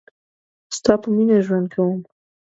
ستا 0.77 0.93
په 1.01 1.07
میینه 1.15 1.37
ژوند 1.45 1.67
کوم 1.73 1.99